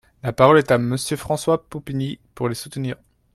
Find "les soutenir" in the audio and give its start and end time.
2.49-2.95